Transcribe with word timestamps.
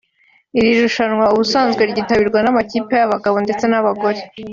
Iri 0.57 0.69
rushanwa 0.83 1.25
ubusanzwe 1.33 1.81
ryitabirwa 1.91 2.39
n’amakipe 2.41 2.93
y’abagabo 2.97 3.37
ndetse 3.45 3.65
n’abagore 3.67 4.19